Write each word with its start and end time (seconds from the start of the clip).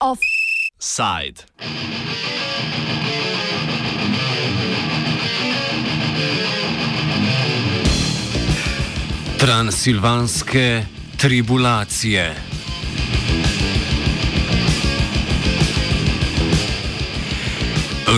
Offside. 0.00 1.42
Transilvanske 9.38 10.86
tribulacije. 11.18 12.34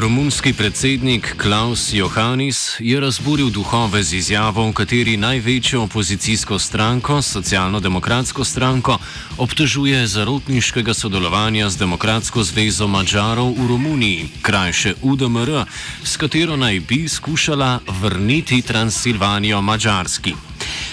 Romunski 0.01 0.53
predsednik 0.53 1.35
Klaus 1.37 1.93
Johannis 1.93 2.77
je 2.79 3.01
razburil 3.01 3.51
duhove 3.51 4.03
z 4.03 4.13
izjavo, 4.13 4.69
v 4.69 4.73
kateri 4.73 5.17
največjo 5.17 5.83
opozicijsko 5.83 6.59
stranko, 6.59 7.23
socialno-demokratsko 7.23 8.45
stranko, 8.45 8.99
obtožuje 9.39 10.07
zarotniškega 10.07 10.95
sodelovanja 10.95 11.71
z 11.71 11.77
Demokratsko 11.77 12.43
zvezo 12.43 12.87
Mačarov 12.87 13.51
v 13.59 13.67
Romuniji, 13.69 14.29
krajše 14.43 14.95
UDMR, 15.03 15.65
s 16.05 16.17
katero 16.17 16.57
naj 16.57 16.81
bi 16.81 17.09
skušala 17.09 17.81
vrniti 18.01 18.63
Transilvanijo 18.63 19.63
Mačarski. 19.63 20.35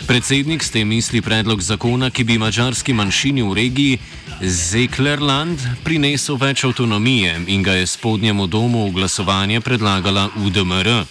Predsednik 0.08 0.64
s 0.64 0.70
tem 0.70 0.88
misli 0.88 1.22
predlog 1.22 1.62
zakona, 1.62 2.10
ki 2.10 2.24
bi 2.24 2.38
mačarski 2.38 2.94
manjšini 2.94 3.42
v 3.42 3.54
regiji 3.54 4.00
Zeklerland 4.42 5.60
prinesel 5.84 6.38
več 6.38 6.64
avtonomije 6.68 7.46
in 7.48 7.64
ga 7.64 7.74
je 7.74 7.88
spodnjemu 7.88 8.48
domu 8.48 8.88
v 8.88 8.92
glasovanje 9.00 9.62
predlagala 9.62 10.30
UDMR. 10.36 11.06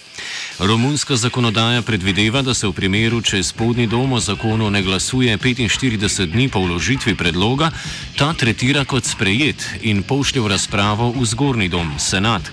Romunska 0.59 1.15
zakonodaja 1.15 1.81
predvideva, 1.81 2.41
da 2.41 2.53
se 2.53 2.67
v 2.67 2.73
primeru, 2.73 3.21
če 3.21 3.43
spodnji 3.43 3.87
dom 3.91 4.13
o 4.13 4.19
zakonu 4.19 4.69
ne 4.71 4.81
glasuje 4.83 5.37
45 5.37 6.31
dni 6.31 6.47
po 6.49 6.61
vložitvi 6.63 7.15
predloga, 7.15 7.71
ta 8.15 8.33
tretira 8.33 8.85
kot 8.85 9.03
sprejet 9.03 9.65
in 9.81 10.03
pošlje 10.03 10.41
v 10.41 10.47
razpravo 10.47 11.11
v 11.11 11.25
zgornji 11.25 11.67
dom, 11.69 11.91
senat. 11.99 12.51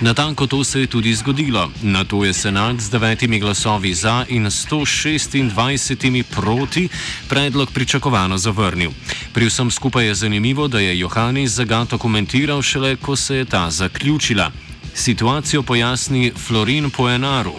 Natanko 0.00 0.46
to 0.46 0.64
se 0.64 0.80
je 0.80 0.86
tudi 0.86 1.14
zgodilo. 1.14 1.70
Na 1.82 2.04
to 2.04 2.24
je 2.24 2.32
senat 2.34 2.80
z 2.80 2.90
devetimi 2.90 3.40
glasovi 3.40 3.94
za 3.94 4.24
in 4.28 4.44
126 4.46 6.22
proti 6.28 6.88
predlog 7.28 7.72
pričakovano 7.72 8.38
zavrnil. 8.38 8.92
Pri 9.32 9.48
vsem 9.48 9.70
skupaj 9.70 10.06
je 10.06 10.14
zanimivo, 10.14 10.68
da 10.68 10.80
je 10.80 10.98
Johannes 10.98 11.50
zagato 11.50 11.98
komentiral 11.98 12.62
šele, 12.62 12.96
ko 12.96 13.16
se 13.16 13.36
je 13.36 13.44
ta 13.44 13.70
zaključila. 13.70 14.67
Situacijo 14.98 15.62
pojasni 15.62 16.32
Florin 16.34 16.90
Poenaru, 16.96 17.54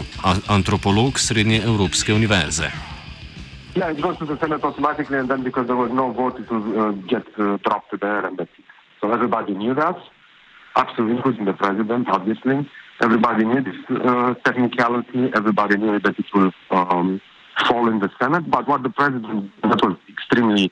antropolog 0.47 1.19
Srednje 1.19 1.63
Evropske 1.63 2.13
univerze. 2.13 2.71
Yeah, 3.75 3.91
it 3.91 4.01
goes 4.01 4.17
to 4.17 4.25
the 4.25 4.37
Senate 4.39 4.63
automatically, 4.67 5.19
and 5.19 5.29
then 5.29 5.43
because 5.43 5.67
there 5.67 5.77
was 5.77 5.91
no 5.91 6.11
vote, 6.11 6.41
it 6.41 6.49
will 6.51 6.65
uh, 6.79 6.91
get 7.07 7.23
uh, 7.37 7.57
dropped 7.63 7.99
there, 8.01 8.25
and 8.27 8.37
that's 8.37 8.51
it. 8.59 8.65
So 9.01 9.11
everybody 9.13 9.53
knew 9.53 9.73
that. 9.75 9.97
absolutely, 10.75 11.17
including 11.17 11.45
the 11.45 11.53
president, 11.53 12.07
obviously. 12.09 12.69
Everybody 13.01 13.45
knew 13.45 13.61
this 13.63 13.75
uh, 13.89 14.33
technicality. 14.45 15.31
Everybody 15.35 15.77
knew 15.77 15.99
that 15.99 16.17
it 16.17 16.25
will 16.33 16.51
um, 16.71 17.21
fall 17.67 17.89
in 17.89 17.99
the 17.99 18.09
Senate. 18.19 18.49
But 18.49 18.67
what 18.67 18.83
the 18.83 18.89
president 18.89 19.51
that 19.63 19.81
was 19.83 19.97
extremely 20.09 20.71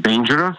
dangerous. 0.00 0.56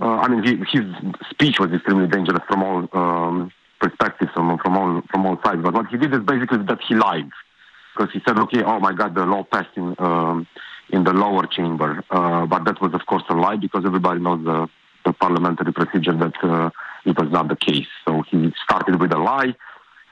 Uh, 0.00 0.16
I 0.24 0.28
mean, 0.28 0.42
he, 0.44 0.78
his 0.78 0.86
speech 1.30 1.58
was 1.58 1.72
extremely 1.72 2.06
dangerous 2.06 2.42
from 2.48 2.62
all 2.62 2.88
um, 2.92 3.50
perspectives, 3.80 4.30
from, 4.32 4.58
from 4.58 4.76
all 4.76 5.02
from 5.10 5.26
all 5.26 5.38
sides. 5.44 5.62
But 5.62 5.74
what 5.74 5.86
he 5.88 5.96
did 5.96 6.12
is 6.14 6.20
basically 6.20 6.64
that 6.64 6.80
he 6.86 6.94
lied 6.94 7.30
because 7.96 8.12
he 8.12 8.20
said, 8.26 8.38
"Okay, 8.38 8.62
oh 8.62 8.80
my 8.80 8.92
God, 8.92 9.14
the 9.14 9.26
law 9.26 9.44
passed 9.44 9.76
in 9.76 9.94
um, 9.98 10.46
in 10.90 11.04
the 11.04 11.12
lower 11.12 11.46
chamber," 11.46 12.02
uh, 12.10 12.46
but 12.46 12.64
that 12.64 12.80
was, 12.80 12.94
of 12.94 13.04
course, 13.06 13.24
a 13.28 13.34
lie 13.34 13.56
because 13.56 13.84
everybody 13.84 14.20
knows 14.20 14.44
the, 14.44 14.68
the 15.04 15.12
parliamentary 15.12 15.72
procedure 15.72 16.16
that 16.16 16.34
uh, 16.42 16.70
it 17.04 17.18
was 17.18 17.30
not 17.30 17.48
the 17.48 17.56
case. 17.56 17.86
So 18.06 18.22
he 18.30 18.52
started 18.64 19.00
with 19.00 19.12
a 19.12 19.18
lie, 19.18 19.54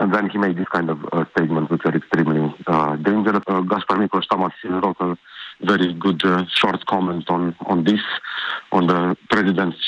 and 0.00 0.12
then 0.12 0.28
he 0.30 0.38
made 0.38 0.56
this 0.56 0.68
kind 0.68 0.90
of 0.90 0.98
uh, 1.12 1.24
statements 1.36 1.70
which 1.70 1.82
are 1.84 1.96
extremely 1.96 2.54
uh, 2.66 2.96
dangerous. 2.96 3.42
Uh, 3.46 3.60
Gaspar 3.60 3.96
Miklos 3.96 4.28
Tamas 4.28 4.52
wrote 4.64 4.96
a 5.00 5.16
very 5.60 5.92
good 5.94 6.24
uh, 6.24 6.44
short 6.52 6.84
comment 6.86 7.30
on, 7.30 7.54
on 7.66 7.84
this, 7.84 8.00
on 8.72 8.86
the 8.86 9.16
president's 9.30 9.78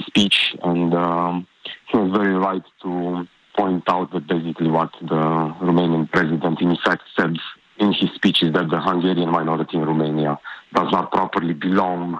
speech, 0.00 0.56
and 0.62 0.94
um, 0.94 1.46
he 1.88 1.96
was 1.96 2.10
very 2.12 2.34
right 2.34 2.62
to 2.82 3.26
point 3.58 3.82
out 3.88 4.12
that 4.12 4.26
basically 4.28 4.70
what 4.70 4.92
the 5.00 5.22
Romanian 5.68 6.10
president 6.10 6.60
in 6.60 6.76
fact 6.84 7.02
said 7.16 7.36
in 7.78 7.92
his 7.92 8.10
speech 8.14 8.42
is 8.42 8.52
that 8.52 8.70
the 8.70 8.80
Hungarian 8.80 9.30
minority 9.30 9.76
in 9.76 9.84
Romania 9.84 10.38
does 10.72 10.92
not 10.92 11.10
properly 11.10 11.54
belong 11.54 12.18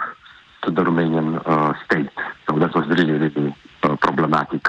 to 0.64 0.70
the 0.70 0.82
Romanian 0.82 1.40
uh, 1.46 1.72
state. 1.84 2.10
So 2.48 2.58
that 2.58 2.74
was 2.74 2.88
really, 2.88 3.12
really 3.12 3.54
uh, 3.84 3.96
problematic. 3.96 4.66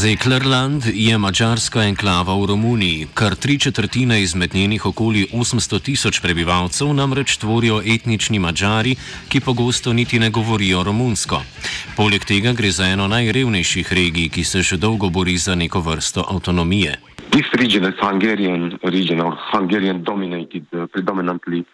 Zeklerland 0.00 0.82
je 0.94 1.18
mačarska 1.18 1.82
enklava 1.84 2.32
v 2.32 2.46
Romuniji. 2.48 3.06
Kar 3.14 3.34
tri 3.34 3.58
četrtine 3.58 4.22
izmed 4.22 4.54
njenih 4.54 4.86
okoli 4.86 5.26
800 5.32 5.80
tisoč 5.82 6.20
prebivalcev 6.20 6.94
namreč 6.94 7.36
tvorijo 7.36 7.82
etnični 7.94 8.38
mačari, 8.38 8.94
ki 9.28 9.40
pogosto 9.40 9.92
niti 9.92 10.18
ne 10.18 10.30
govorijo 10.30 10.82
romunsko. 10.82 11.42
Poleg 11.96 12.24
tega 12.24 12.52
gre 12.52 12.70
za 12.70 12.86
eno 12.88 13.08
najrevnejših 13.08 13.92
regij, 13.92 14.28
ki 14.28 14.44
se 14.44 14.62
že 14.62 14.76
dolgo 14.76 15.10
bori 15.10 15.36
za 15.36 15.54
neko 15.54 15.80
vrsto 15.80 16.24
avtonomije. 16.30 16.96
This 17.30 17.52
region 17.52 17.84
is 17.84 18.00
Hungarian 18.00 18.78
region 18.82 19.20
or 19.20 19.36
Hungarian 19.52 20.02
dominated 20.04 20.64
uh, 20.72 20.86
predominantly 20.92 21.64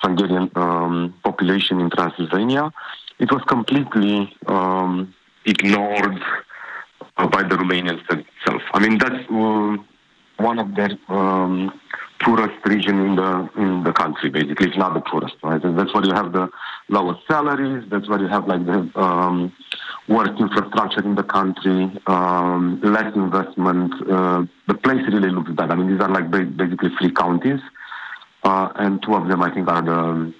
Hungarian 0.00 0.48
um, 0.56 1.12
population 1.22 1.80
in 1.80 1.90
Transylvania. 1.90 2.70
It 3.18 3.30
was 3.30 3.42
completely 3.44 4.32
um, 4.48 5.14
ignored 5.44 6.20
by 7.16 7.42
the 7.42 7.56
Romanians 7.56 8.02
itself. 8.10 8.62
I 8.72 8.80
mean, 8.80 8.98
that's 8.98 9.28
uh, 9.30 9.76
one 10.38 10.58
of 10.58 10.74
their 10.74 10.90
um, 11.08 11.72
poorest 12.20 12.58
region 12.66 12.98
in 13.00 13.16
the 13.16 13.48
in 13.56 13.84
the 13.84 13.92
country. 13.92 14.30
Basically, 14.30 14.68
it's 14.68 14.76
not 14.76 14.94
the 14.94 15.00
poorest, 15.00 15.36
right? 15.42 15.62
And 15.62 15.78
that's 15.78 15.94
where 15.94 16.04
you 16.04 16.12
have 16.12 16.32
the 16.32 16.48
lowest 16.88 17.20
salaries. 17.28 17.84
That's 17.88 18.08
where 18.08 18.20
you 18.20 18.28
have 18.28 18.48
like 18.48 18.66
the 18.66 18.90
um, 18.98 19.52
worst 20.08 20.40
infrastructure 20.40 21.02
in 21.04 21.14
the 21.14 21.22
country, 21.22 21.90
um, 22.06 22.80
less 22.82 23.14
investment. 23.14 23.92
Uh, 24.10 24.44
the 24.66 24.74
place 24.74 25.02
really 25.12 25.30
looks 25.30 25.52
bad. 25.52 25.70
I 25.70 25.76
mean, 25.76 25.90
these 25.92 26.00
are 26.00 26.10
like 26.10 26.30
basically 26.30 26.90
three 26.98 27.12
counties, 27.12 27.60
uh, 28.42 28.70
and 28.74 29.02
two 29.02 29.14
of 29.14 29.28
them, 29.28 29.42
I 29.42 29.54
think, 29.54 29.68
are 29.68 29.82
the 29.82 30.34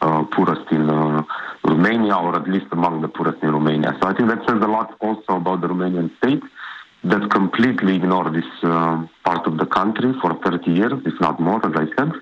uh, 0.00 0.24
poorest 0.24 0.70
in 0.72 0.90
uh, 0.90 1.22
Romania, 1.64 2.16
or 2.16 2.36
at 2.36 2.48
least 2.48 2.66
among 2.72 3.02
the 3.02 3.08
poorest 3.08 3.42
in 3.42 3.52
Romania. 3.52 3.96
So 4.00 4.08
I 4.08 4.14
think 4.14 4.28
that 4.28 4.40
says 4.46 4.60
a 4.62 4.66
lot 4.66 4.96
also 5.00 5.36
about 5.36 5.60
the 5.60 5.68
Romanian 5.68 6.16
state 6.18 6.42
that 7.04 7.30
completely 7.30 7.96
ignored 7.96 8.34
this 8.34 8.50
uh, 8.62 9.04
part 9.24 9.46
of 9.46 9.58
the 9.58 9.66
country 9.66 10.12
for 10.20 10.34
30 10.44 10.70
years, 10.70 10.92
if 11.04 11.20
not 11.20 11.40
more, 11.40 11.64
as 11.66 11.72
I 11.74 11.86
said. 11.96 12.12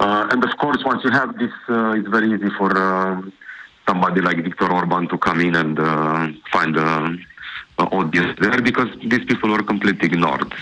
Uh, 0.00 0.28
and 0.30 0.42
of 0.42 0.56
course, 0.58 0.82
once 0.84 1.02
you 1.04 1.10
have 1.10 1.38
this, 1.38 1.52
uh, 1.68 1.92
it's 1.92 2.08
very 2.08 2.32
easy 2.32 2.50
for 2.58 2.76
uh, 2.76 3.22
somebody 3.86 4.20
like 4.20 4.42
Viktor 4.42 4.72
Orban 4.72 5.08
to 5.08 5.18
come 5.18 5.40
in 5.40 5.54
and 5.54 5.78
uh, 5.78 6.28
find 6.52 6.76
an 6.76 7.24
audience 7.78 8.38
there 8.40 8.60
because 8.60 8.88
these 9.06 9.24
people 9.24 9.50
were 9.50 9.62
completely 9.62 10.06
ignored. 10.08 10.52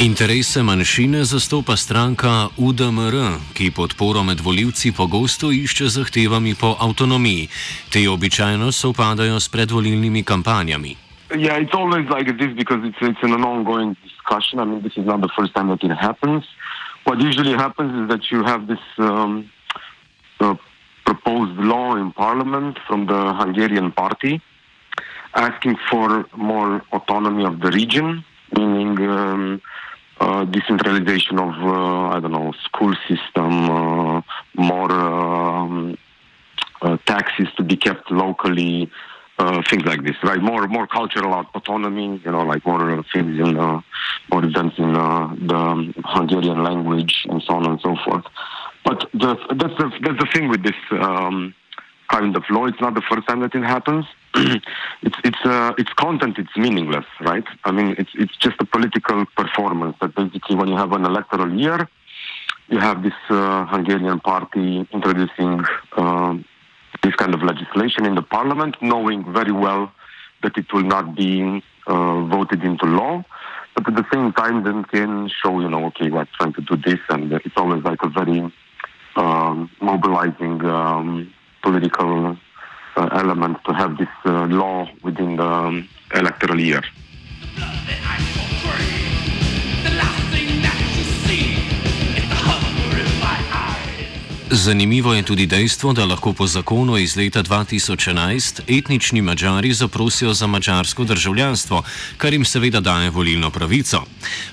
Interese 0.00 0.62
manjšine 0.62 1.24
zastopa 1.24 1.76
stranka 1.76 2.48
UDMR, 2.56 3.36
ki 3.52 3.68
podporo 3.76 4.22
med 4.24 4.40
voljivci 4.40 4.92
pogosto 4.96 5.50
išče 5.52 5.88
zahtevami 5.88 6.54
po 6.60 6.72
avtonomiji. 6.80 7.48
Te 7.92 8.08
običajno 8.08 8.72
sovpadajo 8.72 9.40
s 9.40 9.48
predvolilnimi 9.52 10.22
kampanjami. 10.24 10.96
Yeah, 11.36 11.60
it's 11.60 11.76
always 11.76 12.08
like 12.08 12.32
this 12.32 12.52
because 12.56 12.80
it's, 12.88 12.96
it's 13.02 13.22
an 13.22 13.44
ongoing 13.44 13.92
discussion. 14.02 14.58
I 14.60 14.64
mean, 14.64 14.80
this 14.80 14.96
is 14.96 15.04
not 15.04 15.20
the 15.20 15.28
first 15.36 15.52
time 15.54 15.68
that 15.68 15.84
it 15.84 15.92
happens. 15.92 16.44
What 17.04 17.20
usually 17.20 17.52
happens 17.52 17.92
is 18.00 18.08
that 18.08 18.32
you 18.32 18.40
have 18.42 18.66
this 18.72 18.84
um, 18.96 19.50
uh, 20.40 20.54
proposed 21.04 21.60
law 21.60 21.96
in 21.96 22.12
parliament 22.12 22.78
from 22.88 23.04
the 23.04 23.34
Hungarian 23.36 23.92
party 23.92 24.40
asking 25.34 25.76
for 25.90 26.24
more 26.36 26.82
autonomy 26.90 27.44
of 27.44 27.60
the 27.60 27.70
region, 27.70 28.24
meaning 28.56 28.96
um, 29.10 29.60
uh, 30.20 30.44
decentralization 30.44 31.38
of 31.38 31.54
uh, 31.62 32.16
I 32.16 32.20
don't 32.20 32.32
know 32.32 32.52
school 32.64 32.94
system, 33.08 33.70
uh, 33.70 34.22
more 34.54 34.92
um, 34.92 35.96
uh, 36.82 36.98
taxes 37.06 37.48
to 37.56 37.62
be 37.62 37.76
kept 37.76 38.10
locally, 38.10 38.90
uh, 39.38 39.62
things 39.70 39.84
like 39.86 40.04
this, 40.04 40.16
right? 40.22 40.40
More 40.42 40.68
more 40.68 40.86
cultural 40.86 41.46
autonomy, 41.54 42.20
you 42.24 42.32
know, 42.32 42.42
like 42.42 42.66
more 42.66 43.02
things 43.12 43.38
in 43.38 43.54
more 43.54 44.44
events 44.44 44.76
in 44.78 44.92
the 44.92 45.92
Hungarian 46.04 46.62
language 46.62 47.26
and 47.28 47.42
so 47.42 47.54
on 47.54 47.66
and 47.66 47.80
so 47.80 47.96
forth. 48.04 48.24
But 48.84 49.08
the, 49.12 49.36
that's 49.54 49.76
the 49.78 49.90
that's 50.02 50.18
the 50.18 50.28
thing 50.34 50.48
with 50.48 50.62
this 50.62 50.76
um, 50.92 51.54
kind 52.10 52.36
of 52.36 52.44
law. 52.50 52.66
It's 52.66 52.80
not 52.80 52.94
the 52.94 53.02
first 53.10 53.26
time 53.28 53.40
that 53.40 53.54
it 53.54 53.62
happens. 53.62 54.04
it's 54.34 55.18
it's 55.24 55.42
uh, 55.44 55.72
its 55.78 55.92
content 55.94 56.38
it's 56.38 56.54
meaningless, 56.56 57.06
right? 57.20 57.44
I 57.64 57.70
mean, 57.70 57.94
it's 57.98 58.10
it's 58.14 58.36
just 58.36 58.56
a 58.60 58.64
political 58.64 59.24
performance. 59.36 59.96
That 60.00 60.14
basically, 60.14 60.56
when 60.56 60.68
you 60.68 60.76
have 60.76 60.92
an 60.92 61.04
electoral 61.04 61.52
year, 61.52 61.88
you 62.68 62.78
have 62.78 63.02
this 63.02 63.18
uh, 63.28 63.66
Hungarian 63.66 64.20
party 64.20 64.86
introducing 64.92 65.64
uh, 65.96 66.34
this 67.02 67.14
kind 67.14 67.34
of 67.34 67.42
legislation 67.42 68.04
in 68.06 68.14
the 68.14 68.22
parliament, 68.22 68.76
knowing 68.80 69.32
very 69.32 69.52
well 69.52 69.92
that 70.42 70.56
it 70.56 70.72
will 70.72 70.88
not 70.96 71.14
be 71.14 71.62
uh, 71.86 72.24
voted 72.26 72.62
into 72.62 72.86
law, 72.86 73.24
but 73.74 73.86
at 73.88 73.94
the 73.94 74.06
same 74.12 74.32
time, 74.32 74.64
then 74.64 74.84
can 74.84 75.28
show, 75.28 75.60
you 75.60 75.68
know, 75.68 75.84
okay, 75.86 76.10
we're 76.10 76.26
trying 76.38 76.52
to 76.54 76.62
do 76.62 76.76
this, 76.76 77.00
and 77.08 77.32
it's 77.32 77.56
always 77.56 77.82
like 77.84 78.02
a 78.02 78.08
very 78.08 78.40
um, 79.16 79.70
mobilizing 79.80 80.64
um, 80.64 81.32
political 81.62 82.36
uh, 82.96 83.08
element 83.12 83.58
to 83.64 83.72
have 83.72 83.96
this 83.96 84.08
uh, 84.24 84.46
law 84.46 84.88
within 85.02 85.36
the 85.36 85.44
um, 85.44 85.88
electoral 86.14 86.58
year. 86.60 86.82
Zanimivo 94.52 95.14
je 95.14 95.22
tudi 95.22 95.46
dejstvo, 95.46 95.92
da 95.92 96.04
lahko 96.04 96.32
po 96.32 96.46
zakonu 96.46 96.98
iz 96.98 97.16
leta 97.16 97.42
2011 97.42 98.78
etnični 98.78 99.22
Mačari 99.22 99.72
zaprosijo 99.72 100.34
za 100.34 100.46
mačarsko 100.46 101.04
državljanstvo, 101.04 101.82
kar 102.16 102.32
jim 102.32 102.44
seveda 102.44 102.80
daje 102.80 103.10
volilno 103.10 103.50
pravico. 103.50 104.02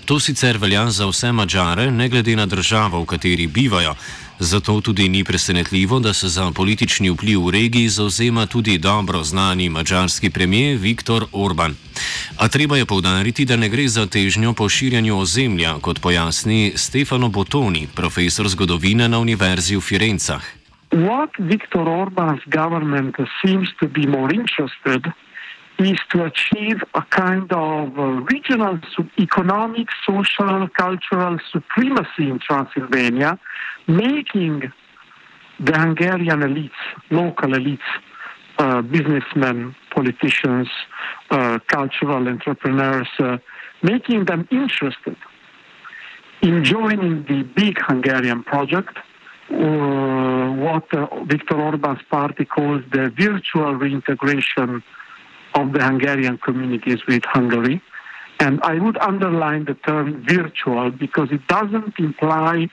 To 0.05 0.19
sicer 0.19 0.57
velja 0.57 0.89
za 0.89 1.05
vse 1.05 1.31
Mačare, 1.31 1.91
ne 1.91 2.09
glede 2.09 2.35
na 2.35 2.45
državo, 2.45 3.01
v 3.01 3.05
kateri 3.05 3.47
bivajo. 3.47 3.95
Zato 4.39 4.81
tudi 4.81 5.09
ni 5.09 5.23
presenetljivo, 5.23 5.99
da 5.99 6.13
se 6.13 6.27
za 6.27 6.51
politični 6.51 7.09
vpliv 7.09 7.45
v 7.45 7.51
regiji 7.51 7.89
zauzema 7.89 8.45
tudi 8.45 8.77
dobro 8.77 9.23
znani 9.23 9.69
mačarski 9.69 10.29
premijer 10.29 10.77
Viktor 10.77 11.25
Orban. 11.31 11.75
A 12.37 12.47
treba 12.47 12.77
je 12.77 12.85
povdariti, 12.85 13.45
da 13.45 13.55
ne 13.55 13.69
gre 13.69 13.87
za 13.87 14.05
težnjo 14.05 14.53
po 14.53 14.69
širjanju 14.69 15.17
ozemlja, 15.17 15.79
kot 15.81 15.99
pojasni 15.99 16.73
Stefano 16.75 17.29
Botoni, 17.29 17.87
profesor 17.95 18.47
zgodovine 18.47 19.09
na 19.09 19.19
Univerzi 19.19 19.75
v 19.75 19.81
Firencah. 19.81 20.43
What 20.91 21.29
Viktor 21.39 21.89
Orban's 21.89 22.43
government 22.45 23.15
seems 23.41 23.69
to 23.79 23.87
be 23.87 24.07
more 24.07 24.35
interested 24.35 25.05
in 25.05 25.26
is 25.79 25.99
to 26.09 26.25
achieve 26.25 26.81
a 26.95 27.01
kind 27.03 27.51
of 27.51 27.97
uh, 27.97 28.03
regional 28.31 28.79
economic, 29.19 29.87
social, 30.05 30.67
cultural 30.69 31.37
supremacy 31.51 32.29
in 32.29 32.39
Transylvania, 32.39 33.39
making 33.87 34.71
the 35.59 35.73
Hungarian 35.73 36.41
elites, 36.41 36.71
local 37.11 37.49
elites, 37.49 37.79
uh, 38.59 38.81
businessmen, 38.81 39.75
politicians, 39.93 40.67
uh, 41.29 41.59
cultural 41.67 42.27
entrepreneurs, 42.27 43.07
uh, 43.19 43.37
making 43.83 44.25
them 44.25 44.47
interested 44.51 45.15
in 46.41 46.63
joining 46.63 47.23
the 47.23 47.43
big 47.55 47.77
Hungarian 47.81 48.43
project, 48.43 48.97
uh, 49.49 50.51
what 50.51 50.93
uh, 50.93 51.23
Viktor 51.25 51.59
Orban's 51.59 52.01
party 52.09 52.45
calls 52.45 52.83
the 52.91 53.11
virtual 53.17 53.73
reintegration 53.75 54.83
of 55.57 55.73
the 55.73 55.83
Hungarian 55.83 56.37
communities 56.37 56.99
with 57.07 57.23
Hungary. 57.25 57.81
And 58.39 58.61
I 58.61 58.75
would 58.75 58.97
underline 58.99 59.65
the 59.65 59.73
term 59.73 60.23
virtual 60.27 60.91
because 60.91 61.29
it 61.31 61.45
doesn't 61.47 61.95
imply 61.97 62.67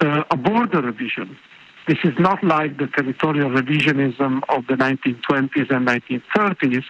uh, 0.00 0.24
a 0.30 0.36
border 0.36 0.82
revision. 0.82 1.38
This 1.88 1.98
is 2.04 2.14
not 2.18 2.42
like 2.44 2.76
the 2.76 2.88
territorial 2.88 3.48
revisionism 3.50 4.42
of 4.48 4.66
the 4.66 4.74
1920s 4.74 5.70
and 5.74 5.86
1930s. 5.86 6.84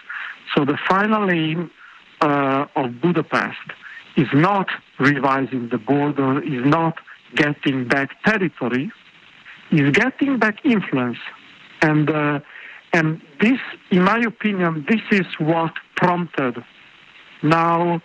So 0.53 0.65
the 0.65 0.77
final 0.89 1.31
aim 1.31 1.71
uh, 2.19 2.65
of 2.75 2.99
Budapest 2.99 3.67
is 4.17 4.27
not 4.33 4.67
revising 4.99 5.69
the 5.69 5.77
border, 5.77 6.41
is 6.43 6.65
not 6.65 6.95
getting 7.35 7.87
back 7.87 8.09
territory, 8.23 8.91
is 9.71 9.91
getting 9.91 10.39
back 10.39 10.65
influence. 10.65 11.19
And 11.81 12.09
uh, 12.09 12.39
and 12.97 13.21
this, 13.39 13.59
in 13.91 14.01
my 14.03 14.19
opinion, 14.19 14.85
this 14.89 15.01
is 15.11 15.27
what 15.37 15.73
prompted 15.95 16.55
now 17.43 18.01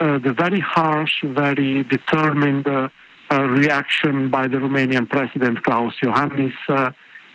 uh, 0.00 0.18
the 0.18 0.34
very 0.34 0.60
harsh, 0.60 1.14
very 1.24 1.82
determined 1.84 2.66
uh, 2.66 2.88
uh, 3.30 3.42
reaction 3.42 4.30
by 4.30 4.46
the 4.46 4.58
Romanian 4.58 5.08
President 5.08 5.62
Klaus 5.64 5.94
Iohannis 6.02 6.52
uh, 6.68 6.90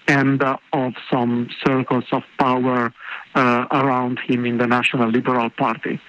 and 0.07 0.43
uh, 0.43 0.57
of 0.73 0.93
some 1.11 1.49
circles 1.65 2.03
of 2.11 2.21
power 2.37 2.93
uh, 3.33 3.65
around 3.71 4.19
him 4.19 4.45
in 4.45 4.59
the 4.59 4.67
National 4.67 5.09
Liberal 5.09 5.49
Party, 5.49 5.99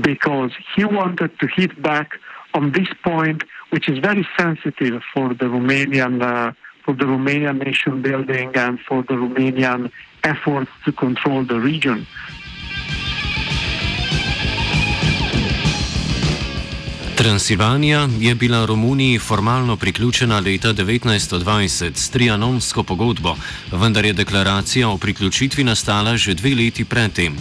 because 0.00 0.52
he 0.76 0.84
wanted 0.84 1.36
to 1.40 1.48
hit 1.48 1.82
back 1.82 2.12
on 2.52 2.70
this 2.70 2.88
point, 3.02 3.42
which 3.70 3.88
is 3.88 3.98
very 3.98 4.24
sensitive 4.38 5.02
for 5.12 5.30
the 5.30 5.46
Romanian 5.56 6.54
for 6.84 6.94
the 6.94 7.06
Romanian 7.06 7.64
nation 7.64 8.02
building 8.02 8.54
and 8.54 8.78
for 8.86 9.02
the 9.02 9.14
Romanian 9.14 9.90
efforts 10.24 10.70
to 10.84 10.92
control 10.92 11.44
the 11.46 11.58
region. 11.58 12.06
Transilvanija 17.16 18.08
je 18.20 18.34
bila 18.34 18.66
Romuniji 18.66 19.18
formalno 19.18 19.76
priključena 19.76 20.38
leta 20.38 20.68
1920 20.68 21.90
s 21.94 22.10
trianonsko 22.10 22.82
pogodbo, 22.82 23.36
vendar 23.72 24.04
je 24.04 24.12
deklaracija 24.12 24.88
o 24.88 24.98
priključitvi 24.98 25.64
nastala 25.64 26.16
že 26.16 26.34
dve 26.34 26.54
leti 26.54 26.84
predtem. 26.84 27.36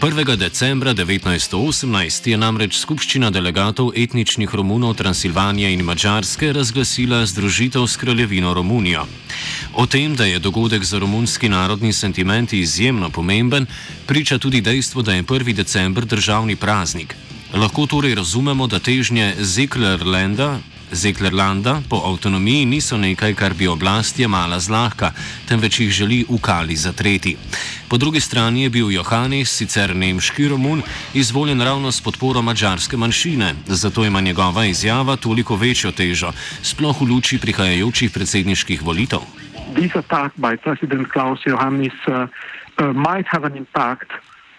1. 0.00 0.36
decembra 0.36 0.94
1918 0.94 2.28
je 2.28 2.36
namreč 2.36 2.78
skupščina 2.78 3.30
delegatov 3.30 3.92
etničnih 3.96 4.54
Romunov 4.54 4.94
Transilvanije 4.94 5.72
in 5.72 5.84
Mačarske 5.84 6.52
razglasila 6.52 7.26
združitev 7.26 7.86
s 7.86 7.96
kraljevino 7.96 8.54
Romunijo. 8.54 9.06
O 9.76 9.86
tem, 9.86 10.14
da 10.14 10.24
je 10.24 10.38
dogodek 10.38 10.84
za 10.84 10.98
romunski 10.98 11.48
narodni 11.48 11.92
sentiment 11.92 12.52
izjemno 12.52 13.10
pomemben, 13.10 13.66
priča 14.06 14.38
tudi 14.38 14.60
dejstvo, 14.60 15.02
da 15.02 15.14
je 15.14 15.22
1. 15.22 15.52
december 15.52 16.04
državni 16.04 16.56
praznik. 16.56 17.16
Lahko 17.54 17.86
torej 17.86 18.14
razumemo, 18.14 18.66
da 18.66 18.78
težnje 18.78 19.34
Zeklerlanda 19.38 20.58
Zeklerlanda 20.92 21.82
po 21.88 21.96
avtonomiji 22.06 22.66
niso 22.66 22.96
nekaj, 22.96 23.34
kar 23.34 23.54
bi 23.54 23.66
oblast 23.66 24.18
jemala 24.18 24.60
zlahka, 24.60 25.12
temveč 25.48 25.80
jih 25.80 25.90
želi 25.90 26.24
v 26.28 26.38
kali 26.38 26.76
zatreti. 26.76 27.36
Po 27.88 27.98
drugi 27.98 28.20
strani 28.20 28.62
je 28.62 28.70
bil 28.70 28.92
Johannes, 28.92 29.50
sicer 29.50 29.96
nemški 29.96 30.48
Romun, 30.48 30.82
izvoljen 31.14 31.62
ravno 31.62 31.92
s 31.92 32.00
podporo 32.00 32.42
mačarske 32.42 32.96
manjšine, 32.96 33.54
zato 33.66 34.04
ima 34.04 34.20
njegova 34.20 34.66
izjava 34.66 35.16
toliko 35.16 35.56
večjo 35.56 35.92
težo, 35.92 36.32
sploh 36.62 37.00
v 37.00 37.04
luči 37.04 37.38
prihajajočih 37.38 38.10
predsedniških 38.10 38.82
volitev. 38.82 39.43
This 39.74 39.96
attack 39.96 40.32
by 40.38 40.54
President 40.54 41.10
Klaus 41.10 41.40
Johannes 41.44 41.92
uh, 42.06 42.28
uh, 42.78 42.92
might 42.92 43.26
have 43.26 43.42
an 43.42 43.56
impact 43.56 44.08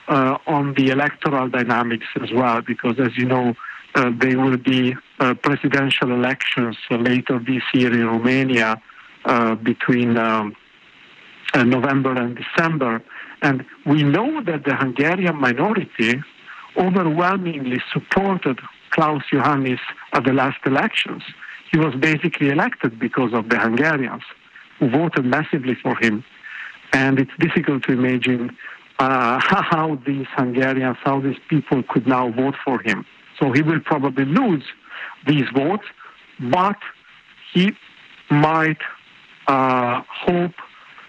uh, 0.10 0.38
on 0.45 0.74
the 0.74 0.89
electoral 0.89 1.48
dynamics 1.48 2.07
as 2.22 2.34
well, 2.34 2.62
because 2.62 3.00
as 3.00 3.17
you 3.17 3.24
know, 3.24 3.55
uh, 3.95 4.12
there 4.13 4.38
will 4.38 4.57
be 4.57 4.93
uh, 5.22 5.34
presidential 5.36 6.12
elections 6.12 6.75
later 6.91 7.39
this 7.39 7.63
year 7.74 7.93
in 7.93 8.05
Romania 8.05 8.81
uh, 9.24 9.55
between 9.55 10.17
um, 10.17 10.53
November 11.55 12.12
and 12.12 12.38
December. 12.38 13.01
And 13.41 13.65
we 13.86 14.03
know 14.03 14.43
that 14.43 14.65
the 14.65 14.75
Hungarian 14.75 15.38
minority 15.38 16.22
overwhelmingly 16.75 17.81
supported 17.93 18.60
Klaus 18.89 19.24
Iohannis 19.31 19.79
at 20.12 20.25
the 20.25 20.34
last 20.34 20.60
elections. 20.65 21.24
He 21.72 21.77
was 21.77 21.95
basically 21.95 22.50
elected 22.50 23.00
because 23.00 23.34
of 23.34 23.48
the 23.48 23.57
Hungarians 23.57 24.24
voted 24.79 25.25
massively 25.25 25.75
for 25.75 25.96
him. 25.96 26.24
And 26.94 27.20
it's 27.20 27.32
difficult 27.39 27.84
to 27.84 27.94
imagine 27.94 28.55
uh, 29.00 29.39
how 29.41 30.00
these 30.05 30.27
Hungarians, 30.36 30.98
how 31.03 31.20
these 31.20 31.38
people 31.50 31.84
could 31.84 32.08
now 32.08 32.32
vote 32.32 32.55
for 32.63 32.82
him. 32.82 33.05
So 33.39 33.51
he 33.51 33.62
will 33.62 33.82
probably 33.82 34.25
lose 34.25 34.63
these 35.27 35.46
votes, 35.53 35.84
but 36.39 36.77
he 37.53 37.72
might 38.29 38.77
uh, 39.48 40.01
hope 40.10 40.53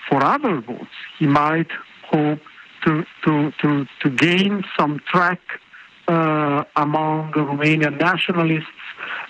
for 0.08 0.22
other 0.22 0.60
votes. 0.60 0.90
He 1.18 1.26
might 1.26 1.68
hope 2.04 2.40
to, 2.84 3.04
to, 3.24 3.52
to, 3.62 3.86
to 4.02 4.10
gain 4.10 4.64
some 4.78 5.00
track 5.10 5.40
uh, 6.08 6.64
among 6.76 7.32
Romanian 7.32 7.98
nationalists 7.98 8.66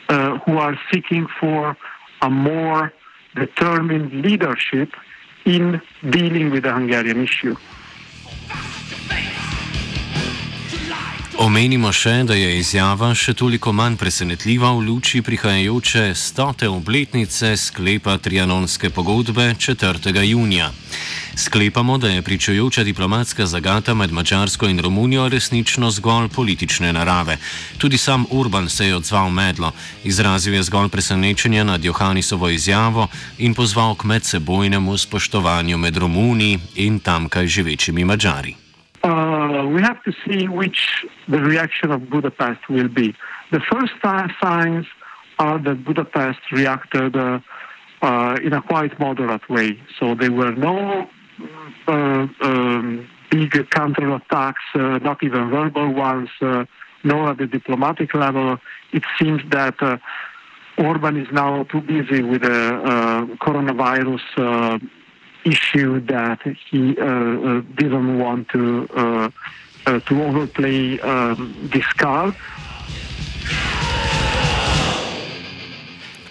uh, 0.09 0.39
who 0.39 0.59
are 0.59 0.79
seeking 0.93 1.27
for 1.41 1.77
a 2.23 2.31
more 2.31 2.93
determined 3.37 4.13
leadership 4.25 4.91
in 5.45 5.81
dealing 6.11 6.51
with 6.51 6.63
the 6.63 6.73
Hungarian 6.73 7.23
issue. 7.23 7.57
Omenimo 11.39 11.91
še, 11.93 12.23
da 12.25 12.35
je 12.35 12.55
izjava 12.59 13.11
še 13.15 13.35
toliko 13.37 13.73
manj 13.77 13.99
presenetljiva 14.01 14.71
v 14.73 14.87
luči 14.87 15.21
prihajajoče 15.23 16.15
stote 16.17 16.69
obletnice 16.69 17.51
sklepa 17.61 18.17
Trianonske 18.19 18.89
pogodbe 18.91 19.51
4. 19.61 20.25
junija. 20.25 20.71
Sklepamo, 21.39 21.99
da 21.99 22.09
je 22.09 22.23
pričujoča 22.23 22.85
diplomatska 22.85 23.47
zagata 23.47 23.95
med 23.95 24.13
Mačarsko 24.13 24.67
in 24.67 24.81
Romunijo 24.81 25.29
resnično 25.29 25.91
zgolj 25.91 26.29
politične 26.37 26.93
narave. 26.93 27.37
Tudi 27.79 27.99
sam 27.99 28.25
Urban 28.31 28.69
se 28.69 28.87
je 28.87 28.97
odzval 28.97 29.31
medlo, 29.31 29.73
izrazil 30.05 30.55
je 30.55 30.63
zgolj 30.63 30.89
presenečenje 30.89 31.65
nad 31.65 31.85
Johanisovo 31.85 32.49
izjavo 32.49 33.09
in 33.39 33.55
pozval 33.55 33.95
k 33.95 34.05
medsebojnemu 34.05 34.97
spoštovanju 34.97 35.79
med 35.79 35.97
Romuniji 35.97 36.59
in 36.75 36.99
tamkaj 36.99 37.47
živečimi 37.47 38.05
Mačari. 38.05 38.55
Uh, 39.05 39.11
we 39.75 39.83
have 39.83 40.01
to 40.05 40.13
see 40.25 40.49
which 40.49 40.81
the 41.29 41.39
reaction 41.39 41.93
of 41.93 42.01
Budapest 42.11 42.61
will 42.69 42.89
be. 42.89 43.13
The 43.51 43.61
first 43.73 43.95
signs 44.43 44.87
are 45.37 45.59
that 45.65 45.85
Budapest 45.85 46.41
reacted 46.51 47.17
uh, 47.17 47.41
uh, 48.03 48.37
in 48.47 48.53
a 48.53 48.63
quite 48.63 48.99
moderate 48.99 49.49
way. 49.49 49.79
So 49.99 50.15
there 50.15 50.33
were 50.33 50.55
no 50.57 51.07
um, 51.89 53.09
big 53.31 53.51
counterattacks, 53.71 54.55
uh, 54.75 54.99
not 54.99 55.23
even 55.23 55.51
verbal 55.51 55.93
ones, 55.93 56.31
uh, 56.41 56.65
nor 57.05 57.31
at 57.31 57.39
the 57.39 57.47
diplomatic 57.47 58.15
level. 58.15 58.59
It 58.93 59.03
seems 59.19 59.43
that 59.51 59.81
uh, 59.83 59.99
Orban 60.79 61.17
is 61.17 61.29
now 61.33 61.65
too 61.65 61.81
busy 61.81 62.23
with 62.23 62.43
the 62.43 62.75
uh, 62.75 63.27
coronavirus 63.37 64.23
uh, 64.37 64.79
issue 65.45 66.01
that 66.07 66.41
he 66.71 66.95
didn't 66.95 68.19
want 68.19 68.49
to 68.49 69.33
to 69.87 70.21
overplay 70.25 70.99
um, 70.99 71.55
this 71.73 71.87
card. 71.93 72.35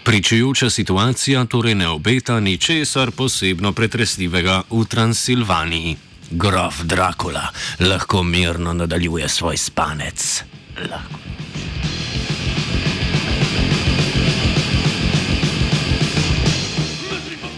Pričujoča 0.05 0.69
situacija 0.69 1.45
torej 1.45 1.75
ne 1.75 1.87
obeta 1.87 2.39
ničesar 2.39 3.11
posebno 3.11 3.71
pretresljivega 3.73 4.61
v 4.69 4.85
Transilvaniji. 4.85 5.95
Grof 6.31 6.81
Dracula 6.83 7.49
lahko 7.79 8.23
mirno 8.23 8.73
nadaljuje 8.73 9.29
svoj 9.29 9.57
spanec. 9.57 10.43
Lahko. 10.89 11.19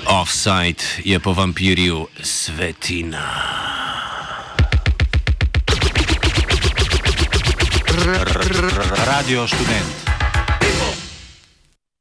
Offside 0.07 0.83
je 1.03 1.19
po 1.19 1.33
vampirju 1.33 2.07
svetina. 2.23 3.27
Radio 9.05 9.47
študent. 9.47 10.06